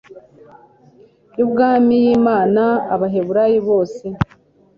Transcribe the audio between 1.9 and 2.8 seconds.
y imana